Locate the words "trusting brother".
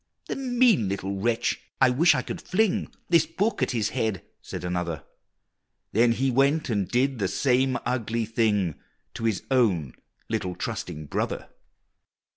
10.55-11.49